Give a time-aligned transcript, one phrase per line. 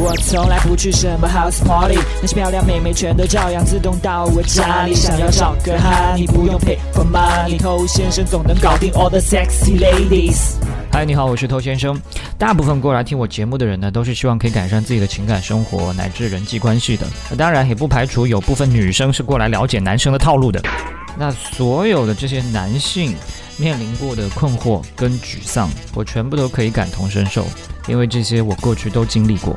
[0.00, 4.94] 我从来不去什么 house party，那些漂亮妹妹全都照样自动到我家里。
[4.94, 10.52] 想要找个哈，你不用 pay for money，偷先生总能搞定 all the sexy ladies。
[10.92, 12.00] 嗨，你好，我是偷先生。
[12.38, 17.04] 大部分过来听我节目的人呢，都是希望可以改善自己的情感生活乃至人际关系的。
[17.28, 20.62] 那当然也不排除有部分女生是过来了解男生的套路的。
[21.18, 23.16] 那所有的这些男性
[23.58, 27.44] 面临过的困惑跟沮丧，我全部都可以感同身受，
[27.88, 29.56] 因为这些我过去都经历过。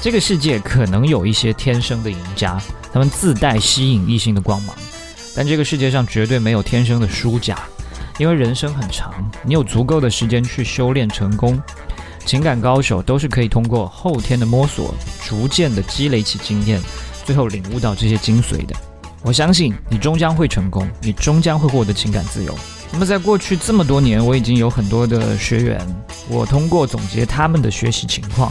[0.00, 2.60] 这个世界可能有一些天生的赢家，
[2.92, 4.74] 他们自带吸引异性的光芒，
[5.34, 7.58] 但这个世界上绝对没有天生的输家，
[8.16, 11.60] 因为人生很长，你有足够的时间去修炼成功。
[12.24, 14.94] 情感高手都是可以通过后天的摸索，
[15.26, 16.80] 逐渐的积累起经验，
[17.24, 18.74] 最后领悟到这些精髓的。
[19.22, 22.56] 我相信你终将会成功，你终将会获得情感自由。
[22.90, 25.78] 那么在过去这么多年，我已经有很多的学员，
[26.28, 28.50] 我通过总结他们的学习情况。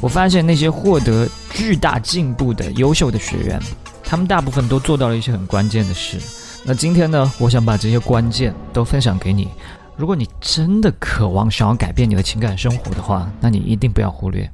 [0.00, 3.58] 我发现那些获得巨大进步的优秀的学员，
[4.04, 6.18] 他们大部分都做到了一些很关键的事。
[6.64, 9.48] 那今天呢，我想把这些关键都分享给你。
[9.96, 14.48] 如果你真的渴望想要改变你的情感生活的话，那你一定不要忽略。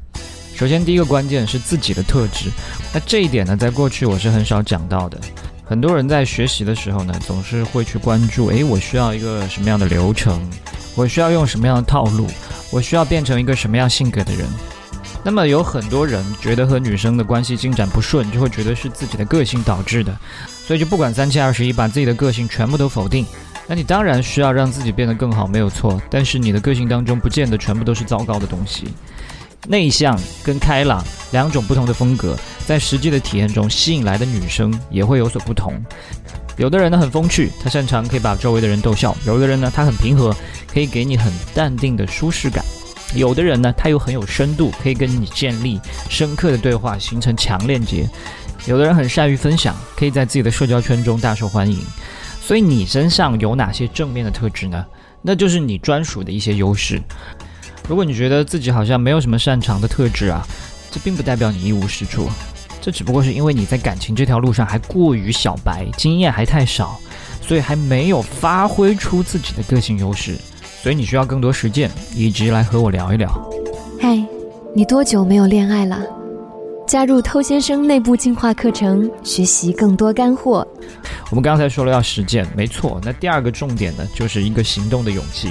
[0.54, 2.48] 首先，第一个关键是自己的特质。
[2.92, 5.18] 那这一点呢，在过去我是很少讲到的。
[5.66, 10.40] 很多人在学习的时候呢，总是会去关注：诶，我需要一个什么样的流程？
[10.94, 12.28] 我需要用什么样的套路？
[12.70, 14.46] 我需要变成一个什么样性格的人？
[15.24, 20.14] 那么有很多人觉得和女生的关系进展不顺，就会觉得是自己的个性导致的，
[20.66, 23.24] 所以就不管三七二十一，把自己的个性全部都否定。
[23.66, 25.98] 那你当然需要让自己变得更好，没有错。
[26.10, 28.86] 但是你的个性当中不见得全部都是糟糕的东西。
[29.66, 35.74] 内向跟开朗两种不同的风格，在实际的体验中吸引来的女生也会有所不同。
[36.56, 40.34] 有的人呢很风趣，他擅长可以把周围的人逗笑；有的人呢他很平和，
[40.72, 42.64] 可以给你很淡定的舒适感。
[43.14, 48.08] 有的人呢，他又很有深度，可以跟你建立深刻的对话，形成强链接。
[48.66, 51.78] 有的人很善于分享，可以在自己的社交圈中大受欢迎。
[52.40, 54.84] 所以你身上有哪些正面的特质呢？
[55.22, 57.00] 那就是你专属的一些优势。
[57.86, 60.46] 如果你觉得自己好像没有什么擅长的特质啊，
[60.90, 62.28] 这并不代表你一无是处，
[62.80, 66.98] 这只不过是因为你在感情这条路上还过于小白，经验还太少，
[67.42, 70.34] 所以还没有发挥出自己的个性优势。
[70.82, 73.30] 所以你需要更多实践，以及来和我聊一聊。
[74.00, 74.22] 嗨，
[74.74, 76.00] 你多久没有恋爱了？
[76.86, 80.66] 加入偷先生内部进化课程，学习更多干货。
[81.30, 83.00] 我们刚才说了要实践，没错。
[83.02, 85.50] 那第二个重点呢，就是一个行动的勇气。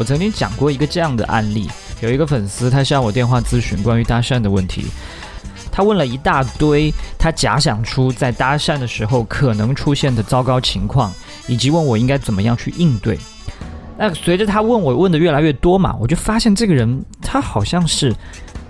[0.00, 1.68] 我曾经讲过一个这样的案例，
[2.00, 4.86] 有一个粉丝他向我电话咨询关于搭讪的问题，
[5.70, 11.12] 他问了一大堆，他假想出在搭讪的时候可能出现的糟糕情况，
[11.46, 13.18] 以及问我应该怎么样去应对。
[13.98, 18.10] 那随着他问我问的越来越多嘛，我就发现这个人他好像是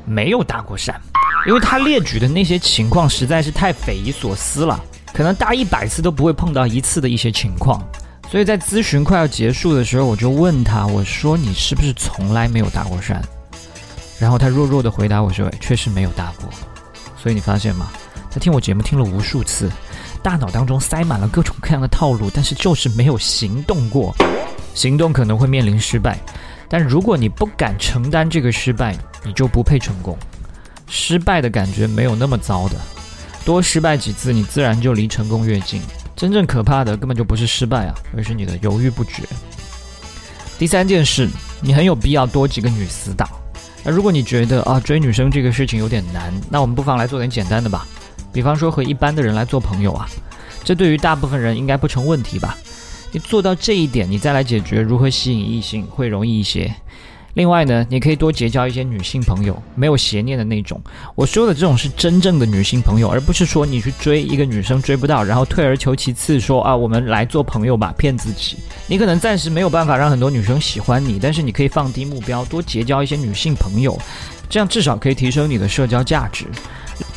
[0.04, 0.92] 没有搭过讪，
[1.46, 4.82] 因为他列举的那些情况实在是太匪夷所思了，
[5.14, 7.80] 可能搭一百次都不会碰到一次的一些情况。
[8.30, 13.20] 所以在咨询快要结束的时候，我就问他，我说你是不是从来没有搭过讪？
[14.20, 16.48] 然后他弱弱的回答我说，确实没有搭过。
[17.20, 17.90] 所以你发现吗？
[18.30, 19.68] 他听我节目听了无数次，
[20.22, 24.14] 大脑当中塞满了各种各样的套路，但是就是没有行动过。
[24.74, 26.16] 行动可能会面临失败，
[26.68, 30.16] 但如果你不敢承担这个失败，你就不配成功。
[30.86, 32.76] 失败的感觉没有那么糟的，
[33.44, 35.82] 多失败几次，你自然就离成功越近。
[36.20, 39.22] 真正可怕的根本就不是失败啊，而是你的犹豫不决。
[40.58, 41.26] 第三件事，
[41.62, 43.26] 你很有必要多几个女死党。
[43.82, 47.86] 那如果你觉得啊追女生这个事情有点难，那我们不妨来做点简单的吧，
[48.34, 50.06] 比方说和一般的人来做朋友啊，
[50.62, 52.54] 这对于大部分人应该不成问题吧。
[53.12, 56.70] 你做到这一点，你再来解决如何吸引异性会容易一些。
[57.34, 60.80] 另外呢，你可以多结交一些女性朋友，没有邪念的那种。
[61.14, 68.56] 我说的这种是真正的女性朋友，而不是说你去追一个女生追不到，然后退而求其次说啊，我们来做朋友吧，骗自己。
[68.88, 73.96] 你可能暂时没有办法让很多女生喜欢你，但是你可以放低目标，多结交一些女性朋友，
[74.48, 76.46] 这样至少可以提升你的社交价值。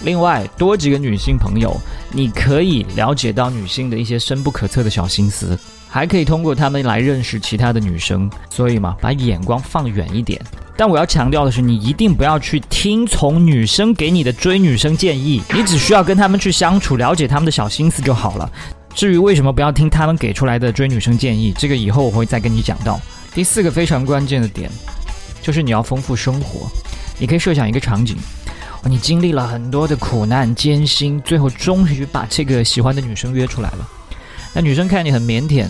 [0.04, 1.76] 另外，多几个女性朋友，
[2.12, 5.58] 你可以了解到女性的一些深不可测的小心思。
[5.94, 10.42] 还可以通过他们来认识其他的女生，所以嘛，把眼光放远一点。
[10.76, 18.52] 但我要强调的是，你一定不要去听从女生给你的追女生建议，你只需要跟他们去相处，了解他们的小心思就好了。
[18.96, 23.00] 至于为什么不要听他们给出来的追女生建议，这个以后我会再跟你讲到。
[23.36, 24.72] 第四个非常关键的点，
[25.44, 26.68] 就是你要丰富生活。
[27.20, 28.18] 你可以设想一个场景，
[28.84, 33.88] 你经历了很多的苦难艰辛，最后终于把这个喜欢的女生约出来了。
[34.56, 35.68] 那女生看你很腼腆。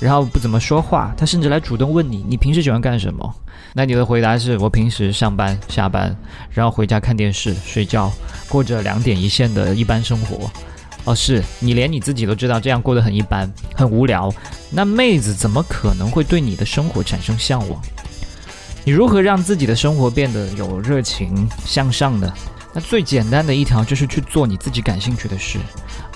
[0.00, 3.34] 然后不怎么说话，他甚至来主动问你，你平时喜欢干什么？
[3.74, 6.16] 那你的回答是我平时上班下班，
[6.50, 8.10] 然后回家看电视睡觉，
[8.48, 10.50] 过着两点一线的一般生活。
[11.04, 14.32] 哦，是你连你自己都知道这样过得很一般，很无聊。
[14.70, 17.80] 那妹子怎么可能会对你的生活产生向往？
[18.84, 22.32] 你如何让自己的生活变得有热情向上的？
[22.72, 25.58] 那最简单的一条就是去做你自己感兴趣的事，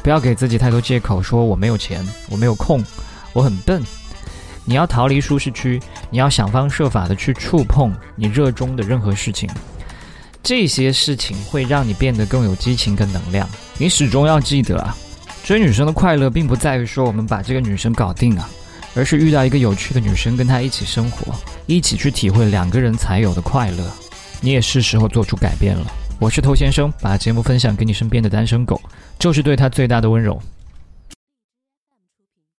[0.02, 2.82] 不要给自己太多借口，说我没有钱，我没有空，
[3.34, 3.82] 我很笨。
[4.64, 5.78] 你要逃离舒适区，
[6.08, 9.46] 你要想方设法的去触碰你热衷的任何事情。
[10.42, 13.46] 这些事情会让你变得更有激情跟能量。
[13.76, 14.96] 你始终要记得啊，
[15.42, 18.48] 追女生的快乐并不在于说我们把这个女生搞定啊，
[18.94, 21.34] 而是遇到一个有趣的女生，跟她一起生活，
[21.66, 23.84] 一起去体会两个人才有的快乐。
[24.40, 25.86] 你也是时候做出改变了。
[26.18, 28.80] 我是头先生，把节目分享给你身边的单身狗，
[29.18, 30.40] 就是对他最大的温柔。